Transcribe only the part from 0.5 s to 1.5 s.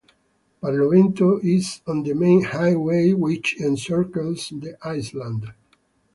Barlovento